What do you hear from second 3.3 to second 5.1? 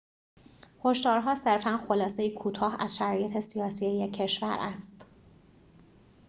سیاسی یک کشور است